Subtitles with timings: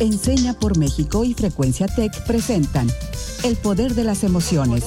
[0.00, 2.86] Enseña por México y Frecuencia Tech presentan
[3.44, 4.82] El Poder de las Emociones,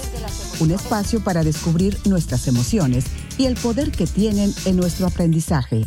[0.60, 3.06] un espacio para descubrir nuestras emociones
[3.38, 5.84] y el poder que tienen en nuestro aprendizaje.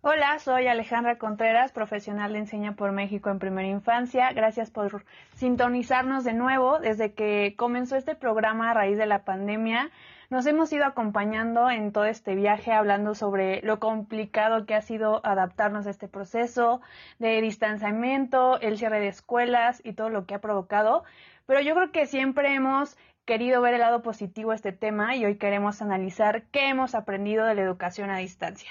[0.00, 4.32] Hola, soy Alejandra Contreras, profesional de Enseña por México en Primera Infancia.
[4.32, 5.04] Gracias por
[5.36, 9.92] sintonizarnos de nuevo desde que comenzó este programa a raíz de la pandemia.
[10.28, 15.24] Nos hemos ido acompañando en todo este viaje hablando sobre lo complicado que ha sido
[15.24, 16.80] adaptarnos a este proceso
[17.20, 21.04] de distanciamiento, el cierre de escuelas y todo lo que ha provocado.
[21.46, 25.24] Pero yo creo que siempre hemos querido ver el lado positivo a este tema y
[25.24, 28.70] hoy queremos analizar qué hemos aprendido de la educación a distancia.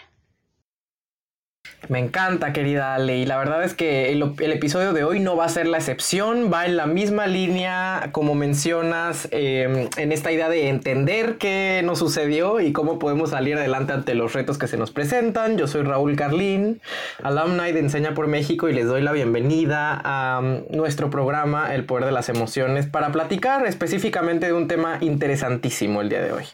[1.87, 5.45] Me encanta, querida Ale, y la verdad es que el, episodio de hoy no va
[5.45, 10.49] a ser la excepción, va en la misma línea, como mencionas, em, en esta idea
[10.49, 14.77] de entender qué nos sucedió y cómo podemos salir adelante ante los retos que se
[14.77, 15.57] nos presentan.
[15.57, 16.81] Yo soy Raúl Carlín,
[17.21, 22.05] alumni de Enseña por México, y les doy la bienvenida a nuestro programa El Poder
[22.05, 26.45] de las Emociones para platicar específicamente de un tema interesantísimo el día de hoy.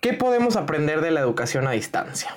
[0.00, 2.36] ¿Qué podemos aprender de la educación a distancia?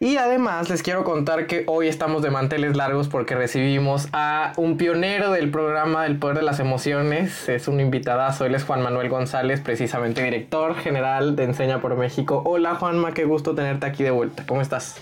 [0.00, 4.76] Y además les quiero contar que hoy estamos de manteles largos porque recibimos a un
[4.76, 7.48] pionero del programa El Poder de las Emociones.
[7.48, 12.42] Es un invitadazo, él es Juan Manuel González, precisamente director general de Enseña por México.
[12.44, 14.44] Hola Juanma, qué gusto tenerte aquí de vuelta.
[14.46, 15.00] ¿Cómo estás?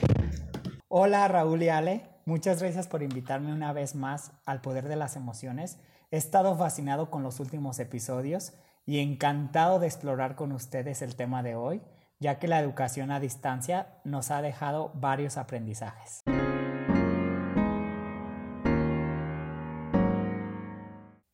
[0.88, 5.16] Hola Raúl y Ale, muchas gracias por invitarme una vez más al Poder de las
[5.16, 5.78] Emociones.
[6.10, 8.52] He estado fascinado con los últimos episodios
[8.86, 11.80] y encantado de explorar con ustedes el tema de hoy
[12.20, 16.22] ya que la educación a distancia nos ha dejado varios aprendizajes.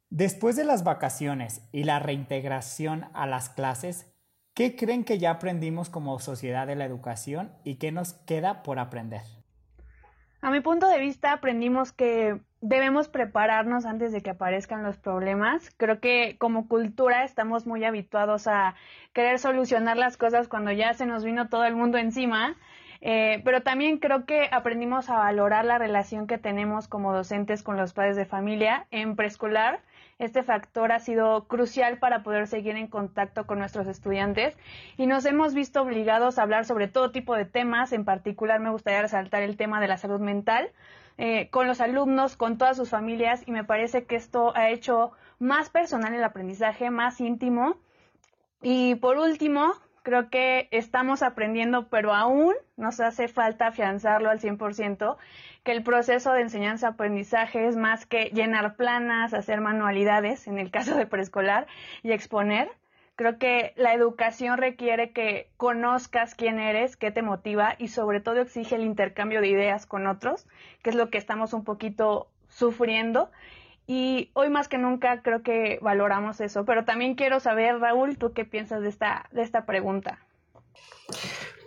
[0.08, 4.14] Después de las vacaciones y la reintegración a las clases,
[4.54, 8.78] ¿qué creen que ya aprendimos como sociedad de la educación y qué nos queda por
[8.78, 9.22] aprender?
[10.40, 15.70] A mi punto de vista aprendimos que debemos prepararnos antes de que aparezcan los problemas.
[15.76, 18.74] Creo que como cultura estamos muy habituados a
[19.12, 22.56] querer solucionar las cosas cuando ya se nos vino todo el mundo encima.
[23.02, 27.76] Eh, pero también creo que aprendimos a valorar la relación que tenemos como docentes con
[27.76, 29.80] los padres de familia en preescolar
[30.18, 34.56] este factor ha sido crucial para poder seguir en contacto con nuestros estudiantes
[34.96, 37.92] y nos hemos visto obligados a hablar sobre todo tipo de temas.
[37.92, 40.70] En particular me gustaría resaltar el tema de la salud mental
[41.18, 45.12] eh, con los alumnos, con todas sus familias y me parece que esto ha hecho
[45.38, 47.76] más personal el aprendizaje, más íntimo.
[48.62, 55.16] Y por último, creo que estamos aprendiendo, pero aún nos hace falta afianzarlo al 100%,
[55.64, 60.96] que el proceso de enseñanza-aprendizaje es más que llenar planas, hacer manualidades, en el caso
[60.96, 61.66] de preescolar,
[62.02, 62.70] y exponer.
[63.16, 68.42] Creo que la educación requiere que conozcas quién eres, qué te motiva y sobre todo
[68.42, 70.46] exige el intercambio de ideas con otros,
[70.82, 73.30] que es lo que estamos un poquito sufriendo.
[73.86, 76.66] Y hoy más que nunca creo que valoramos eso.
[76.66, 80.18] Pero también quiero saber, Raúl, ¿tú qué piensas de esta, de esta pregunta?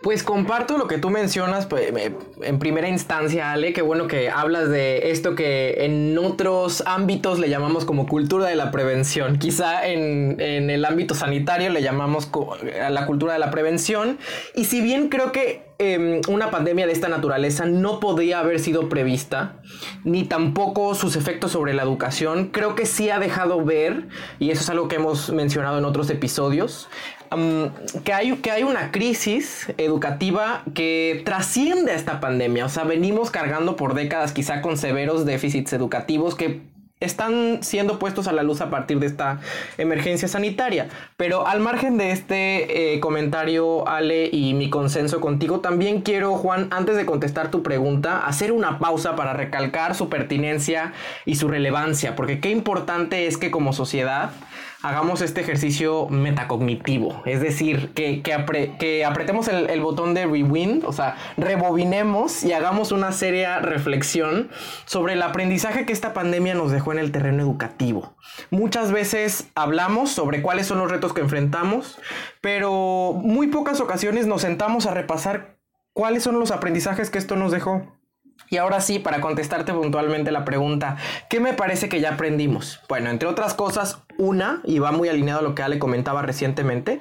[0.02, 1.92] Pues comparto lo que tú mencionas pues,
[2.40, 7.50] en primera instancia, Ale, qué bueno que hablas de esto que en otros ámbitos le
[7.50, 9.38] llamamos como cultura de la prevención.
[9.38, 12.30] Quizá en, el ámbito sanitario le llamamos
[12.90, 14.16] la cultura de la prevención.
[14.54, 18.88] Y si bien creo que em, una pandemia de esta naturaleza no podía haber sido
[18.88, 19.60] prevista,
[20.04, 24.62] ni tampoco sus efectos sobre la educación, creo que sí ha dejado ver, y eso
[24.62, 26.88] es algo que hemos mencionado en otros episodios,
[28.04, 32.64] que, hay, que hay una crisis educativa que trasciende a esta pandemia.
[32.64, 36.62] O sea, venimos cargando por décadas quizá con severos déficits educativos que
[37.00, 39.40] están siendo puestos a la luz a partir de esta
[39.78, 40.88] emergencia sanitaria.
[41.16, 46.68] Pero al margen de este eh, comentario, Ale, y mi consenso contigo, también quiero, Juan,
[46.70, 50.92] antes de contestar tu pregunta, hacer una pausa para recalcar su pertinencia
[51.24, 54.32] y su relevancia, porque qué importante es que como sociedad
[54.82, 61.16] hagamos este ejercicio metacognitivo, es decir, que, que, apretemos el, botón de rewind, o sea,
[61.36, 64.50] rebobinemos y hagamos una seria reflexión
[64.86, 68.14] sobre el aprendizaje que esta pandemia nos dejó en el terreno educativo.
[68.50, 71.98] Muchas veces hablamos sobre cuáles son los retos que enfrentamos,
[72.40, 75.58] pero muy pocas ocasiones nos sentamos a repasar
[75.92, 77.99] cuáles son los aprendizajes que esto nos dejó.
[78.48, 80.96] Y ahora sí, para contestarte puntualmente la pregunta,
[81.28, 82.80] ¿qué me parece que ya aprendimos?
[82.88, 87.00] Bueno, entre otras cosas, una, y va muy alineado a lo que Ale comentaba recientemente,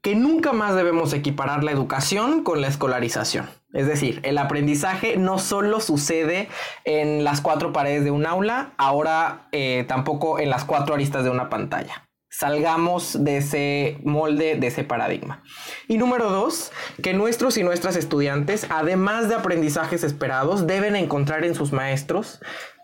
[0.00, 3.48] que nunca más debemos equiparar la educación con la escolarización.
[3.72, 6.48] Es decir, el aprendizaje no solo sucede
[6.84, 11.30] en las cuatro paredes de un aula, ahora eh, tampoco en las cuatro aristas de
[11.30, 12.07] una pantalla
[12.38, 15.42] salgamos de ese molde, de ese paradigma.
[15.88, 16.70] Y número dos,
[17.02, 22.38] que nuestros y nuestras estudiantes, además de aprendizajes esperados, deben encontrar en sus maestros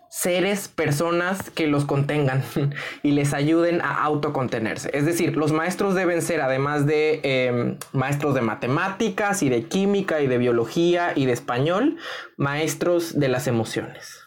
[0.09, 2.43] seres, personas que los contengan
[3.03, 4.89] y les ayuden a autocontenerse.
[4.93, 10.21] Es decir, los maestros deben ser, además de em, maestros de matemáticas y de química
[10.21, 11.97] y de biología y de español,
[12.37, 14.24] maestros de las emociones.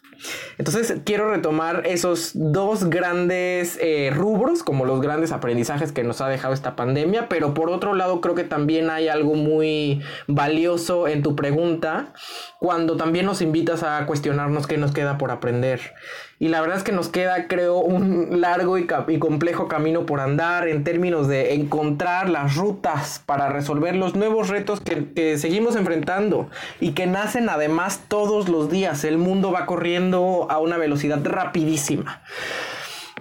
[0.58, 6.28] Entonces quiero retomar esos dos grandes eh, rubros, como los grandes aprendizajes que nos ha
[6.28, 11.22] dejado esta pandemia, pero por otro lado creo que también hay algo muy valioso en
[11.22, 12.12] tu pregunta,
[12.58, 15.94] cuando también nos invitas a cuestionarnos qué nos queda por aprender.
[16.40, 18.86] Y la verdad es que nos queda, creo, un largo y,
[19.18, 24.80] complejo camino por andar en términos de encontrar las rutas para resolver los nuevos retos
[24.80, 26.48] que, que seguimos enfrentando
[26.78, 29.02] y que nacen además todos los días.
[29.02, 32.22] El mundo va corriendo a una velocidad rapidísima.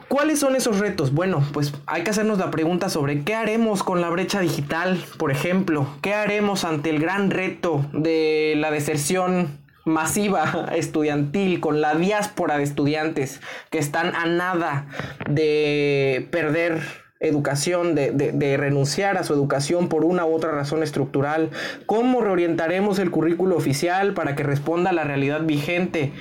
[0.07, 1.13] ¿Cuáles son esos retos?
[1.13, 5.31] Bueno, pues hay que hacernos la pregunta sobre qué haremos con la brecha digital, por
[5.31, 12.57] ejemplo, qué haremos ante el gran reto de la deserción masiva estudiantil, con la diáspora
[12.57, 14.87] de estudiantes que están a nada
[15.29, 16.81] de perder
[17.19, 21.49] educación, de, de, renunciar a su educación por una u otra razón estructural,
[21.87, 26.11] cómo reorientaremos el currículo oficial para que responda a la realidad vigente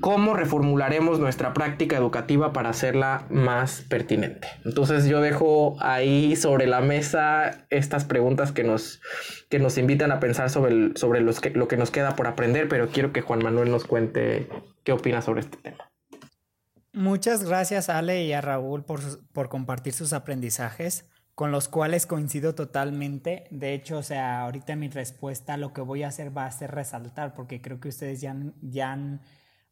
[0.00, 4.48] cómo reformularemos nuestra práctica educativa para hacerla más pertinente.
[4.64, 9.00] Entonces yo dejo ahí sobre la mesa estas preguntas que nos,
[9.48, 12.68] que nos invitan a pensar sobre, sobre los que, lo que nos queda por aprender,
[12.68, 14.48] pero quiero que Juan Manuel nos cuente
[14.82, 15.90] qué opina sobre este tema.
[16.92, 19.00] Muchas gracias Ale y a Raúl por,
[19.32, 23.48] por compartir sus aprendizajes con los cuales coincido totalmente.
[23.50, 26.70] De hecho, o sea, ahorita mi respuesta lo que voy a hacer va a ser
[26.70, 29.20] resaltar, porque creo que ustedes ya, ya han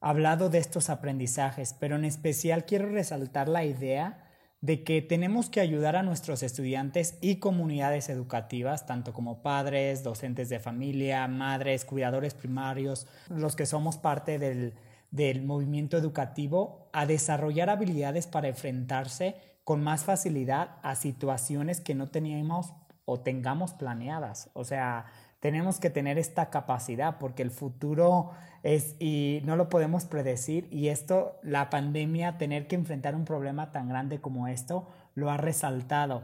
[0.03, 4.29] hablado de estos aprendizajes, pero en especial quiero resaltar la idea
[4.61, 10.49] de que tenemos que ayudar a nuestros estudiantes y comunidades educativas, tanto como padres, docentes
[10.49, 14.75] de familia, madres, cuidadores primarios, los que somos parte del,
[15.11, 22.09] del movimiento educativo, a desarrollar habilidades para enfrentarse con más facilidad a situaciones que no
[22.11, 22.73] teníamos
[23.05, 24.51] o tengamos planeadas.
[24.53, 25.07] O sea,
[25.43, 28.31] tenemos que tener esta capacidad porque el futuro
[28.63, 33.73] es y no lo podemos predecir y esto, la pandemia, tener que enfrentar un problema
[33.73, 36.23] tan grande como esto, lo ha resaltado.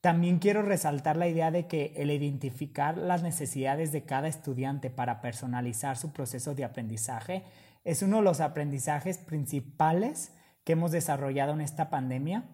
[0.00, 5.20] También quiero resaltar la idea de que el identificar las necesidades de cada estudiante para
[5.20, 7.42] personalizar su proceso de aprendizaje
[7.82, 10.32] es uno de los aprendizajes principales
[10.62, 12.44] que hemos desarrollado en esta pandemia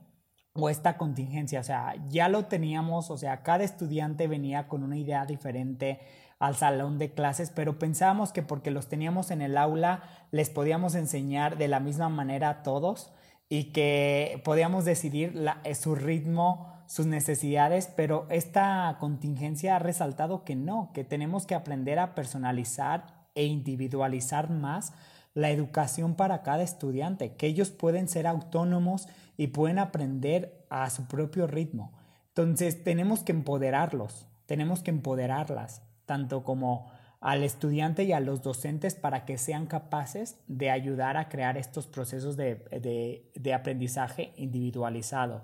[0.56, 1.60] o esta contingencia.
[1.60, 6.00] O sea, ya lo teníamos, o sea, cada estudiante venía con una idea diferente
[6.38, 10.94] al salón de clases, pero pensábamos que porque los teníamos en el aula les podíamos
[10.94, 13.10] enseñar de la misma manera a todos
[13.48, 20.56] y que podíamos decidir eh, su ritmo, sus necesidades, pero esta contingencia ha resaltado que
[20.56, 24.92] no, que tenemos que aprender a personalizar e individualizar más
[25.36, 29.06] la educación para cada estudiante, que ellos pueden ser autónomos
[29.36, 31.92] y pueden aprender a su propio ritmo.
[32.28, 36.90] Entonces tenemos que empoderarlos, tenemos que empoderarlas, tanto como
[37.20, 41.86] al estudiante y a los docentes para que sean capaces de ayudar a crear estos
[41.86, 45.42] procesos de, aprendizaje individualizado.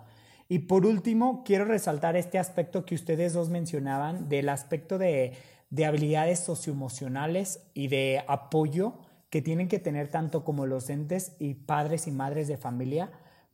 [0.49, 5.35] Y por último, quiero resaltar este aspecto que ustedes dos mencionaban del aspecto de,
[5.69, 8.95] de habilidades socioemocionales y de apoyo
[9.33, 13.11] que tienen que tener tanto como los docentes y padres y madres de familia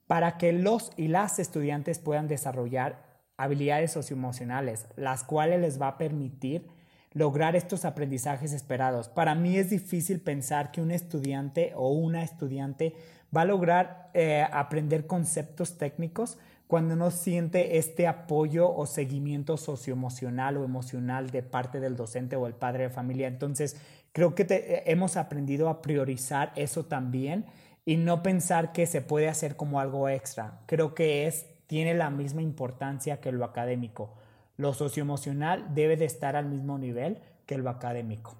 [0.08, 3.04] para que los y las estudiantes puedan desarrollar
[3.36, 6.66] habilidades socioemocionales, las cuales les va a permitir
[7.12, 9.08] lograr estos aprendizajes esperados.
[9.08, 12.96] Para mí es difícil pensar que un estudiante o una estudiante
[13.34, 20.56] va a lograr eh, aprender conceptos técnicos cuando no siente este apoyo o seguimiento socioemocional
[20.56, 23.28] o emocional de parte del docente o el padre de familia.
[23.28, 23.76] Entonces,
[24.18, 27.46] creo que hemos aprendido a priorizar eso también
[27.84, 30.58] y no pensar que se puede hacer como algo extra.
[30.66, 34.12] Creo que es, tiene la misma importancia que lo académico.
[34.56, 38.34] Lo socioemocional debe de estar al mismo nivel que lo académico.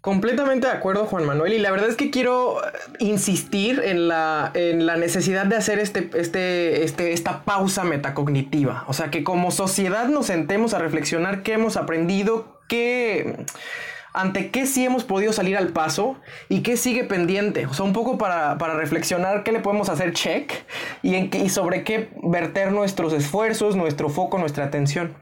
[0.00, 1.52] Completamente de acuerdo, Juan Manuel.
[1.52, 2.56] Y la verdad es que quiero
[2.98, 8.84] insistir en la, en la necesidad de hacer este, este, este, esta pausa metacognitiva.
[8.88, 13.46] O sea, que como sociedad nos sentemos a reflexionar qué hemos aprendido, qué
[14.16, 16.16] ante qué sí hemos podido salir al paso
[16.48, 17.66] y qué sigue pendiente.
[17.66, 20.52] O sea, un poco para, reflexionar qué le podemos hacer check
[21.02, 25.14] y, en y sobre qué verter nuestros esfuerzos, nuestro foco, nuestra atención.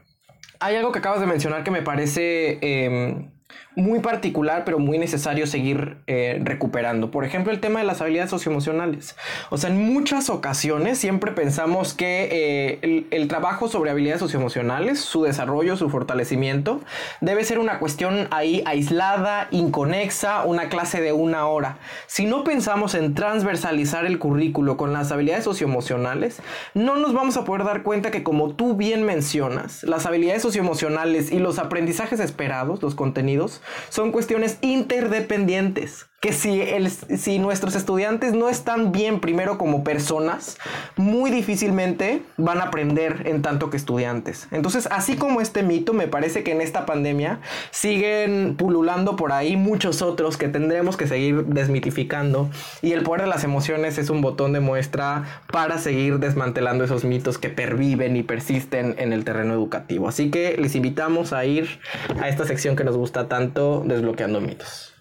[0.61, 3.31] Hay algo que acabas de mencionar que me parece em,
[3.75, 7.11] muy particular, pero muy necesario seguir eh, recuperando.
[7.11, 9.15] Por ejemplo, el tema de las habilidades socioemocionales.
[9.49, 14.99] O sea, en muchas ocasiones siempre pensamos que eh, el, el, trabajo sobre habilidades socioemocionales,
[14.99, 16.81] su desarrollo, su fortalecimiento,
[17.21, 21.77] debe ser una cuestión ahí aislada, inconexa, una clase de una hora.
[22.07, 26.41] Si no pensamos en transversalizar el currículo con las habilidades socioemocionales,
[26.73, 31.31] no nos vamos a poder dar cuenta que como tú bien mencionas, las habilidades socioemocionales
[31.31, 38.33] y los aprendizajes esperados, los contenidos, son cuestiones interdependientes que si, el, si nuestros estudiantes
[38.33, 40.57] no están bien primero como personas,
[40.95, 44.47] muy difícilmente van a aprender en tanto que estudiantes.
[44.51, 49.55] Entonces, así como este mito, me parece que en esta pandemia siguen pululando por ahí
[49.55, 52.49] muchos otros que tendremos que seguir desmitificando.
[52.81, 57.03] Y el poder de las emociones es un botón de muestra para seguir desmantelando esos
[57.05, 60.07] mitos que perviven y persisten en el terreno educativo.
[60.07, 61.79] Así que les invitamos a ir
[62.19, 64.94] a esta sección que nos gusta tanto, desbloqueando mitos.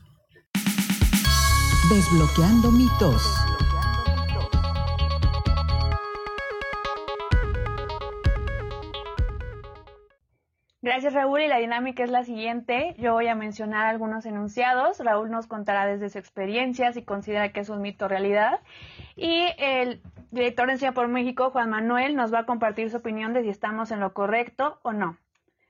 [1.91, 3.23] Desbloqueando mitos.
[10.81, 12.95] Gracias Raúl y la dinámica es la siguiente.
[12.99, 14.99] Yo voy a mencionar algunos enunciados.
[14.99, 18.61] Raúl nos contará desde su experiencia si considera que es un mito o realidad.
[19.15, 20.01] Y el
[20.31, 23.51] director de Enseña por México, Juan Manuel, nos va a compartir su opinión de si
[23.51, 25.19] estamos en lo correcto o no.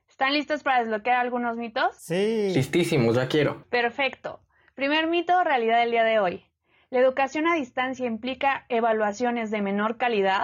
[0.09, 1.97] ¿Están listos para desbloquear algunos mitos?
[1.97, 2.53] Sí.
[2.55, 3.65] Listísimos, ya quiero.
[3.69, 4.44] Perfecto.
[4.75, 6.45] Primer mito realidad del día de hoy.
[6.91, 10.43] ¿La educación a distancia implica evaluaciones de menor calidad?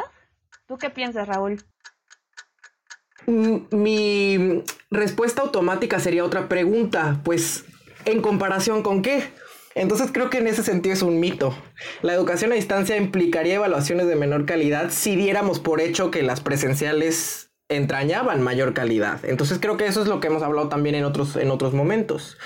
[0.69, 1.65] ¿Tú qué piensas, Raúl?
[3.27, 7.65] Mm, mi respuesta automática sería otra pregunta, pues
[8.05, 9.25] ¿en comparación con qué?
[9.75, 11.53] Entonces creo que en ese sentido es un mito.
[12.03, 16.41] La educación a distancia implicaría evaluaciones de menor calidad si diéramos por hecho que las
[16.41, 19.25] presenciales entrañaban mayor calidad.
[19.25, 22.37] Entonces creo que eso es lo que hemos hablado también en otros, en otros momentos.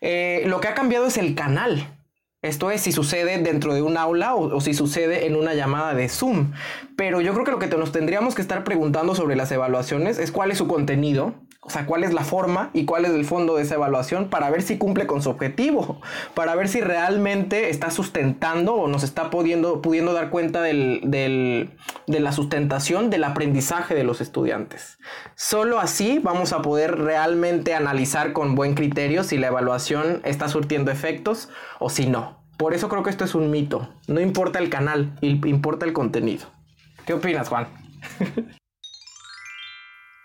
[0.00, 1.98] Eh, lo que ha cambiado es el canal.
[2.42, 5.94] Esto es si sucede dentro de un aula o, o, si sucede en una llamada
[5.94, 6.52] de Zoom.
[6.94, 10.30] Pero yo creo que lo que nos tendríamos que estar preguntando sobre las evaluaciones es
[10.30, 11.34] cuál es su contenido,
[11.66, 14.50] o sea, cuál es la forma y cuál es el fondo de esa evaluación para
[14.50, 16.00] ver si cumple con su objetivo,
[16.34, 21.70] para ver si realmente está sustentando o nos está pudiendo, pudiendo dar cuenta del, del,
[22.06, 24.98] de la sustentación del aprendizaje de los estudiantes.
[25.36, 30.90] Solo así vamos a poder realmente analizar con buen criterio si la evaluación está surtiendo
[30.90, 31.48] efectos
[31.80, 32.44] o si no.
[32.58, 33.88] Por eso creo que esto es un mito.
[34.06, 36.46] No importa el canal, importa el contenido.
[37.06, 37.68] ¿Qué opinas, Juan?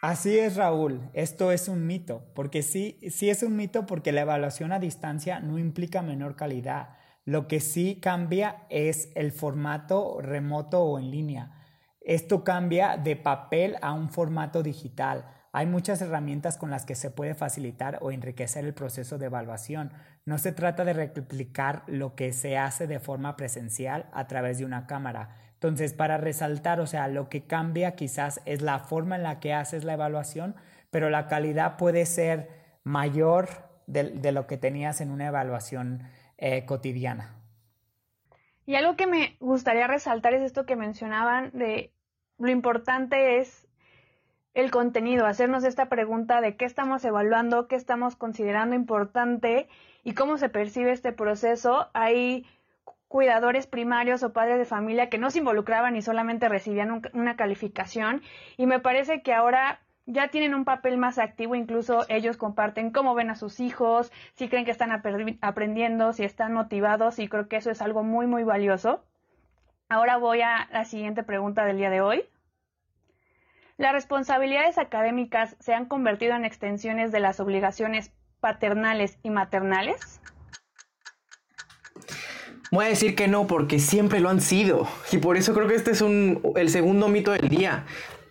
[0.01, 1.09] Así es, Raúl.
[1.13, 5.41] Esto es un mito, porque sí, sí es un mito porque la evaluación a distancia
[5.41, 6.91] no implica menor calidad.
[7.25, 11.51] Lo que sí cambia es el formato remoto o en línea.
[11.99, 15.25] Esto cambia de papel a un formato digital.
[15.51, 19.91] Hay muchas herramientas con las que se puede facilitar o enriquecer el proceso de evaluación.
[20.23, 24.65] No se trata de replicar lo que se hace de forma presencial a través de
[24.65, 29.23] una cámara entonces, para resaltar, o sea, lo que cambia quizás es la forma en
[29.23, 30.55] la que haces la evaluación,
[30.89, 32.47] pero la calidad puede ser
[32.85, 33.49] mayor
[33.85, 36.03] de, lo que tenías en una evaluación
[36.37, 37.35] eh, cotidiana.
[38.65, 41.91] Y algo que me gustaría resaltar es esto que mencionaban de
[42.37, 43.67] lo importante es
[44.53, 49.67] el contenido, hacernos esta pregunta de qué estamos evaluando, qué estamos considerando importante
[50.05, 51.89] y cómo se percibe este proceso.
[51.93, 52.45] Hay
[53.09, 58.21] cuidadores primarios o padres de familia que no se involucraban y solamente recibían una calificación
[58.55, 63.13] y me parece que ahora ya tienen un papel más activo, incluso ellos comparten cómo
[63.15, 67.57] ven a sus hijos, si creen que están aprendiendo, si están motivados y creo que
[67.57, 69.03] eso es algo muy muy valioso.
[69.89, 72.29] Ahora voy a la siguiente pregunta del día de hoy.
[73.77, 80.21] ¿Las responsabilidades académicas se han convertido en extensiones de las obligaciones paternales y maternales?
[82.71, 84.87] Voy a decir que no, porque siempre lo han sido.
[85.11, 87.85] Y por eso creo que este es un, el segundo mito del día.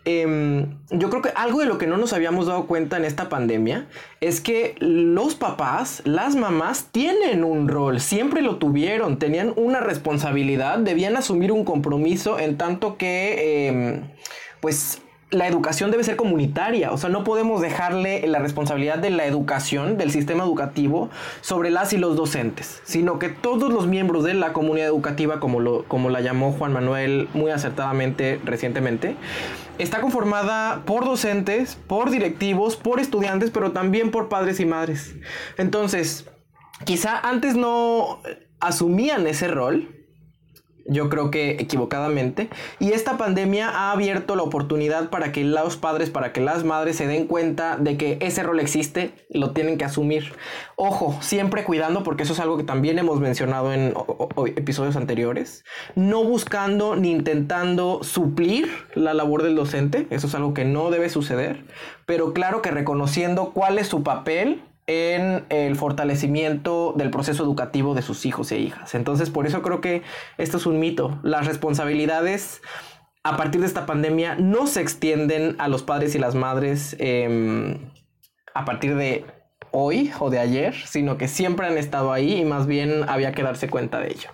[0.04, 3.28] Eh, yo creo que algo de lo que no nos habíamos dado cuenta en esta
[3.28, 3.88] pandemia
[4.23, 10.78] es que los papás, las mamás tienen un rol, siempre lo tuvieron, tenían una responsabilidad,
[10.78, 14.00] debían asumir un compromiso en tanto que, eh,
[14.61, 19.26] pues, la educación debe ser comunitaria, o sea, no podemos dejarle la responsabilidad de la
[19.26, 21.11] educación, del sistema educativo,
[21.42, 25.61] sobre las y los docentes, sino que todos los miembros de la comunidad educativa, como,
[25.61, 29.16] lo, como la llamó Juan Manuel muy acertadamente recientemente,
[29.78, 35.14] está conformada por docentes, por directivos, por estudiantes, pero también por padres y madres.
[35.58, 36.25] Entonces,
[36.87, 38.20] quizá antes no
[38.61, 39.98] asumían ese rol,
[40.88, 42.49] yo creo que equivocadamente.
[42.80, 46.97] Y esta pandemia ha abierto la oportunidad para que los padres, para que las madres
[46.97, 50.33] se den cuenta de que ese rol existe lo tienen que asumir.
[50.76, 53.95] Ojo, siempre cuidando, porque eso es algo que también hemos mencionado en
[54.57, 55.64] episodios anteriores.
[55.95, 61.11] No buscando ni intentando suplir la labor del docente, eso es algo que no debe
[61.11, 61.64] suceder,
[62.07, 68.02] pero claro que reconociendo cuál es su papel en el fortalecimiento del proceso educativo de
[68.02, 68.95] sus hijos e hijas.
[68.95, 70.02] Entonces, por eso creo que
[70.38, 71.21] esto es un mito.
[71.23, 72.62] Las responsabilidades
[73.23, 77.90] a partir de esta pandemia no se extienden a los padres y las madres em,
[78.54, 79.26] a partir de
[79.73, 83.42] hoy o de ayer, sino que siempre han estado ahí y más bien había que
[83.42, 84.30] darse cuenta de ello.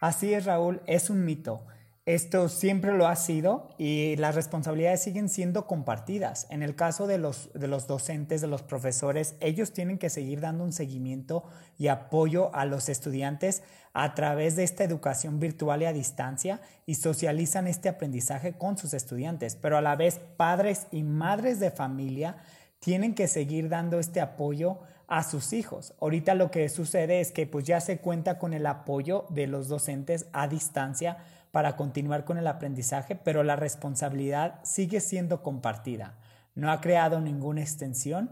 [0.00, 1.66] Así es, Raúl, es un mito.
[2.08, 6.46] Esto siempre lo ha sido y las responsabilidades siguen siendo compartidas.
[6.48, 10.40] En el caso de los, de los docentes, de los profesores, ellos tienen que seguir
[10.40, 11.44] dando un seguimiento
[11.76, 13.62] y apoyo a los estudiantes
[13.92, 18.94] a través de esta educación virtual y a distancia y socializan este aprendizaje con sus
[18.94, 19.54] estudiantes.
[19.56, 22.38] Pero a la vez, padres y madres de familia
[22.78, 25.92] tienen que seguir dando este apoyo a sus hijos.
[26.00, 29.68] Ahorita lo que sucede es que pues ya se cuenta con el apoyo de los
[29.68, 31.18] docentes a distancia
[31.50, 36.18] para continuar con el aprendizaje, pero la responsabilidad sigue siendo compartida.
[36.54, 38.30] No ha creado ninguna extensión,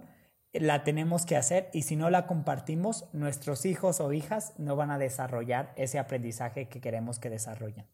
[0.52, 4.90] la tenemos que hacer y si no la compartimos, nuestros hijos o hijas no van
[4.90, 7.86] a desarrollar ese aprendizaje que queremos que desarrollen.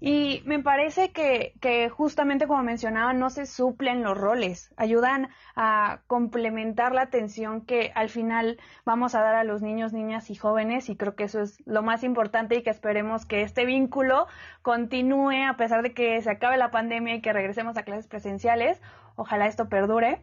[0.00, 6.00] Y me parece que, que, justamente como mencionaba, no se suplen los roles, ayudan a
[6.06, 10.88] complementar la atención que al final vamos a dar a los niños, niñas y jóvenes
[10.88, 14.28] y creo que eso es lo más importante y que esperemos que este vínculo
[14.62, 18.80] continúe a pesar de que se acabe la pandemia y que regresemos a clases presenciales.
[19.16, 20.20] Ojalá esto perdure.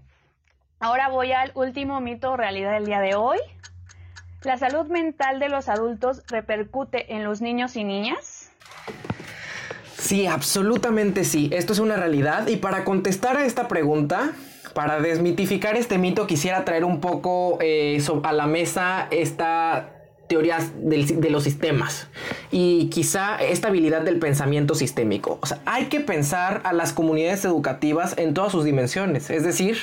[0.80, 3.40] Ahora voy al último mito o realidad del día de hoy.
[4.44, 8.52] ¿La salud mental de los adultos repercute en los niños y niñas?
[10.06, 11.50] Sí, absolutamente sí.
[11.52, 12.48] Esto es una realidad.
[12.48, 14.34] Y para contestar a esta pregunta,
[14.76, 19.92] para desmitificar este mito, quisiera traer un poco eh, a la mesa esta
[20.28, 22.08] teoría de los sistemas
[22.52, 25.40] y quizá esta habilidad del pensamiento sistémico.
[25.42, 29.78] O sea, hay que pensar a las comunidades educativas en todas sus dimensiones, es decir,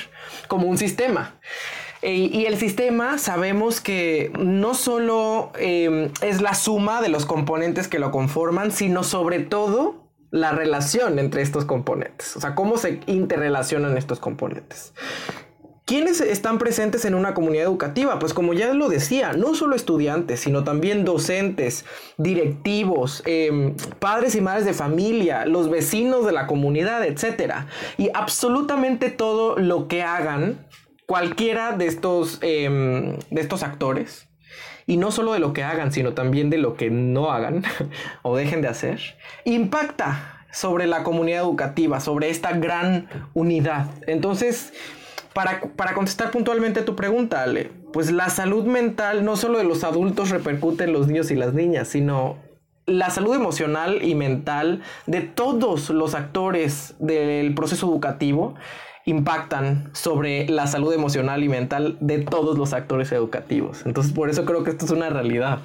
[0.47, 1.35] como un sistema.
[2.01, 7.87] E, y el sistema sabemos que no solo eh, es la suma de los componentes
[7.87, 10.02] que lo conforman, sino sobre todo
[10.33, 14.95] la relación entre estos componentes, o sea, cómo se interrelacionan estos componentes.
[15.85, 18.17] ¿Quiénes están presentes en una comunidad educativa?
[18.17, 21.85] Pues como ya lo decía, no solo estudiantes, sino también docentes,
[22.17, 27.67] directivos, em, padres y madres de familia, los vecinos de la comunidad, etc.
[27.99, 30.65] Y absolutamente todo lo que hagan
[31.05, 34.32] cualquiera de estos, em, de estos actores
[34.85, 37.63] y no solo de lo que hagan, sino también de lo que no hagan
[38.21, 43.87] o dejen de hacer, impacta sobre la comunidad educativa, sobre esta gran unidad.
[44.05, 44.73] Entonces,
[45.33, 49.83] para, contestar puntualmente a tu pregunta, Ale, pues la salud mental no solo de los
[49.83, 52.37] adultos repercute en los niños y las niñas, sino
[52.85, 58.55] la salud emocional y mental de todos los actores del proceso educativo
[59.05, 63.85] impactan sobre la salud emocional y mental de todos los actores educativos.
[63.85, 65.59] Entonces, por eso creo que esto es una realidad.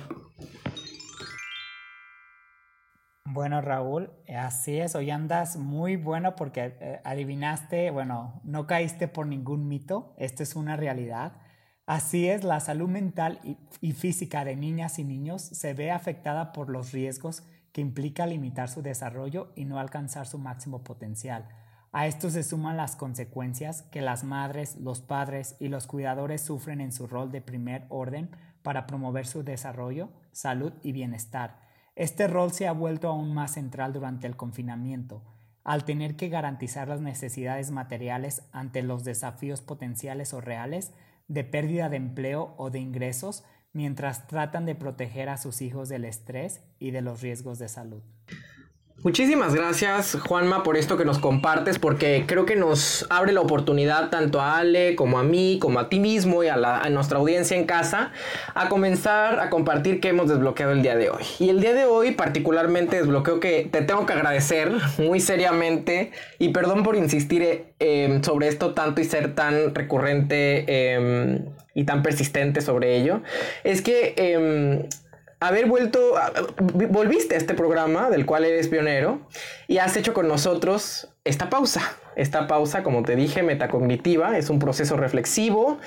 [3.25, 9.27] Bueno, Raúl, así es, hoy andas muy bueno porque eh, adivinaste, bueno, no caíste por
[9.27, 11.35] ningún mito, esto es una realidad.
[11.87, 16.53] Así es, la salud mental y, y física de niñas y niños se ve afectada
[16.53, 21.49] por los riesgos que implica limitar su desarrollo y no alcanzar su máximo potencial.
[21.91, 26.81] A esto se suman las consecuencias que las madres, los padres y los cuidadores sufren
[26.81, 28.31] en su rol de primer orden
[28.63, 31.61] para promover su desarrollo, salud y bienestar.
[31.97, 35.25] Este rol se ha vuelto aún más central durante el confinamiento,
[35.65, 40.93] al tener que garantizar las necesidades materiales ante los desafíos potenciales o reales
[41.27, 46.05] de pérdida de empleo o de ingresos mientras tratan de proteger a sus hijos del
[46.05, 48.03] estrés y de los riesgos de salud.
[49.05, 54.11] Muchísimas gracias Juanma por esto que nos compartes porque creo que nos abre la oportunidad
[54.11, 56.57] tanto a Ale como a mí como a ti mismo y a,
[56.91, 58.11] nuestra audiencia en casa
[58.55, 61.23] a comenzar a compartir qué hemos desbloqueado el día de hoy.
[61.39, 66.49] Y el día de hoy particularmente desbloqueo que te tengo que agradecer muy seriamente y
[66.49, 72.61] perdón por insistir eh, sobre esto tanto y ser tan recurrente em, y tan persistente
[72.63, 73.21] sobre ello.
[73.63, 74.89] Es que em,
[75.41, 76.15] haber vuelto,
[76.61, 79.21] volviste a este programa del cual eres pionero
[79.69, 81.83] y has hecho con nosotros esta pausa.
[82.17, 85.79] Esta pausa, como te dije, metacognitiva, es un proceso reflexivo,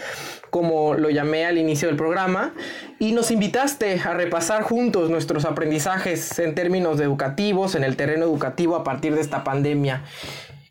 [0.49, 2.53] como lo llamé al inicio del programa,
[2.99, 8.77] y nos invitaste a repasar juntos nuestros aprendizajes en términos educativos, en el terreno educativo
[8.77, 10.05] a partir de esta pandemia.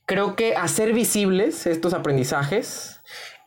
[0.07, 3.01] Creo que hacer visibles estos aprendizajes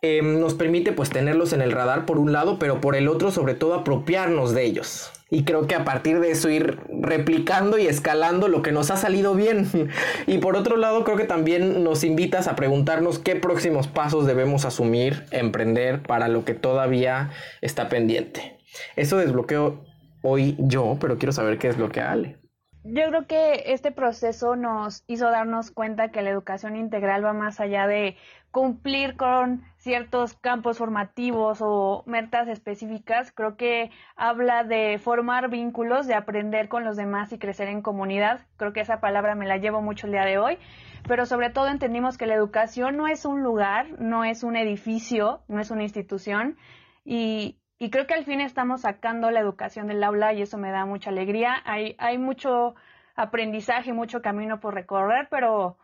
[0.05, 3.31] Em, nos permite pues tenerlos en el radar por un lado, pero por el otro
[3.31, 5.13] sobre todo apropiarnos de ellos.
[5.29, 8.97] Y creo que a partir de eso ir replicando y escalando lo que nos ha
[8.97, 9.65] salido bien.
[10.27, 14.65] Y por otro lado creo que también nos invitas a preguntarnos qué próximos pasos debemos
[14.65, 18.57] asumir, emprender para lo que todavía está pendiente.
[18.97, 19.85] Eso desbloqueo
[20.21, 22.37] hoy yo, pero quiero saber qué desbloquea Ale.
[22.83, 27.61] Yo creo que este proceso nos hizo darnos cuenta que la educación integral va más
[27.61, 28.17] allá de
[28.51, 33.33] cumplir con ciertos campos formativos o metas específicas.
[33.33, 38.47] Creo que habla de formar vínculos, de aprender con los demás y crecer en comunidad.
[38.55, 40.57] Creo que esa palabra me la llevo mucho el día de hoy.
[41.05, 45.41] Pero sobre todo entendimos que la educación no es un lugar, no es un edificio,
[45.49, 46.57] no es una institución.
[47.03, 50.71] Y, y creo que al fin estamos sacando la educación del aula y eso me
[50.71, 51.61] da mucha alegría.
[51.65, 52.75] Hay, hay mucho
[53.17, 55.77] aprendizaje, mucho camino por recorrer, pero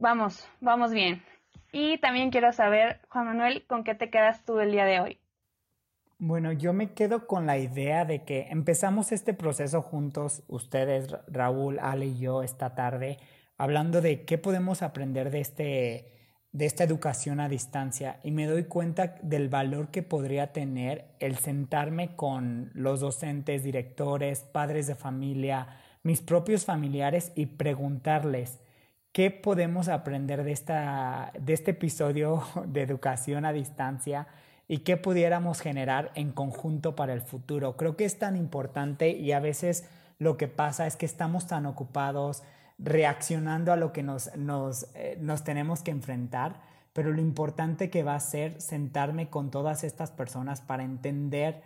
[0.00, 1.22] vamos, vamos bien.
[1.72, 5.18] Y también quiero saber, Juan Manuel, ¿con qué te quedas tú el día de hoy?
[6.18, 11.78] Bueno, yo me quedo con la idea de que empezamos este proceso juntos, ustedes, Raúl,
[11.80, 13.18] Ale y yo, esta tarde,
[13.56, 16.12] hablando de qué podemos aprender de este
[16.52, 21.36] de esta educación a distancia y me doy cuenta del valor que podría tener el
[21.36, 25.68] sentarme con los docentes, directores, padres de familia,
[26.02, 28.60] mis propios familiares y preguntarles
[29.12, 34.26] qué podemos aprender de, esta, de este episodio de educación a distancia
[34.68, 37.76] y qué pudiéramos generar en conjunto para el futuro.
[37.76, 39.84] Creo que es tan importante y a veces
[40.18, 42.42] lo que pasa es que estamos tan ocupados,
[42.78, 44.30] reaccionando a lo que nos,
[44.94, 46.60] eh, nos, tenemos que enfrentar,
[46.92, 51.62] pero lo importante que va a ser sentarme con todas estas personas para entender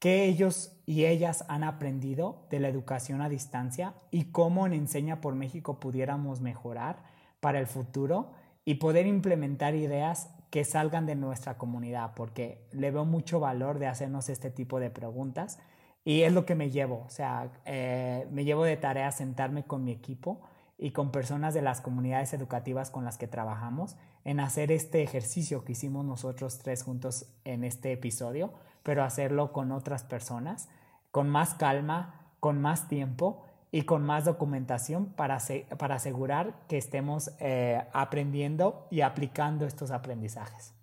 [0.00, 5.20] qué ellos y ellas han aprendido de la educación a distancia y cómo en Enseña
[5.20, 7.04] por México pudiéramos mejorar
[7.38, 8.32] para el futuro
[8.64, 13.86] y poder implementar ideas que salgan de nuestra comunidad, porque le veo mucho valor de
[13.86, 15.60] hacernos este tipo de preguntas
[16.04, 19.84] y es lo que me llevo, o sea, eh, me llevo de tarea sentarme con
[19.84, 20.40] mi equipo
[20.78, 25.62] y con personas de las comunidades educativas con las que trabajamos en hacer este ejercicio
[25.62, 30.68] que hicimos nosotros tres juntos en este episodio, pero hacerlo con otras personas,
[31.10, 35.38] con más calma, con más tiempo y con más documentación para,
[35.78, 40.74] para asegurar que estemos eh, aprendiendo y aplicando estos aprendizajes.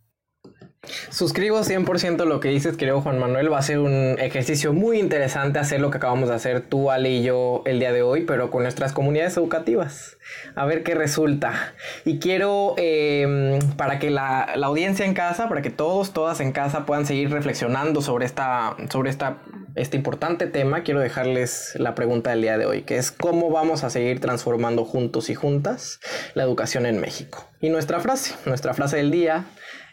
[1.09, 3.51] Suscribo 100% lo que dices, creo Juan Manuel.
[3.51, 7.09] Va a ser un ejercicio muy interesante hacer lo que acabamos de hacer tú, Ale
[7.09, 10.17] y yo el día de hoy, pero con nuestras comunidades educativas.
[10.55, 11.73] A ver qué resulta.
[12.05, 16.85] Y quiero, em, para que la, audiencia en casa, para que todos, todas en casa
[16.85, 19.37] puedan seguir reflexionando sobre, esta, sobre esta,
[19.75, 23.83] este importante tema, quiero dejarles la pregunta del día de hoy, que es cómo vamos
[23.83, 25.99] a seguir transformando juntos y juntas
[26.33, 27.47] la educación en México.
[27.59, 29.45] Y nuestra frase, nuestra frase del día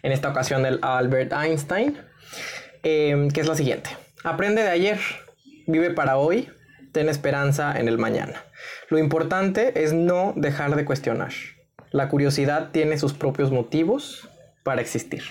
[0.05, 1.99] en esta ocasión del Albert Einstein,
[2.83, 3.91] em, que es la siguiente.
[4.23, 5.01] Aprende de ayer,
[5.67, 6.51] vive para hoy,
[6.93, 8.45] ten esperanza en el mañana.
[8.91, 11.33] Lo importante es no dejar de cuestionar.
[11.91, 14.29] La curiosidad tiene sus propios motivos
[14.63, 15.23] para existir.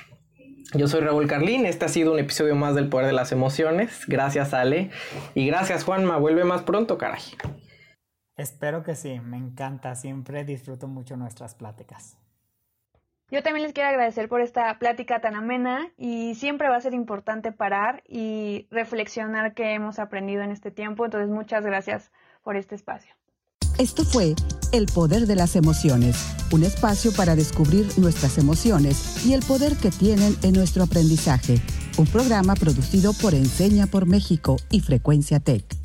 [0.73, 4.05] Yo soy Raúl Carlín, este ha sido un episodio más del Poder de las Emociones.
[4.07, 4.89] Gracias Ale
[5.35, 7.21] y gracias Juanma, vuelve más pronto, caray.
[8.35, 12.17] Espero que sí, me encanta, siempre disfruto mucho nuestras pláticas.
[13.33, 16.93] Yo también les quiero agradecer por esta plática tan amena y siempre va a ser
[16.93, 21.03] importante parar y reflexionar qué hemos aprendido en este tiempo.
[21.03, 22.11] Entonces, muchas gracias
[22.43, 23.15] por este espacio.
[23.79, 24.35] Esto fue
[24.71, 26.15] El Poder de las Emociones,
[26.51, 31.55] un espacio para descubrir nuestras emociones y el poder que tienen en nuestro aprendizaje.
[31.97, 35.82] Un programa producido por Enseña por México y Frecuencia Tech.